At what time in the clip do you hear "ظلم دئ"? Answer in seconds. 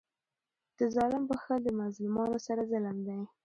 2.71-3.21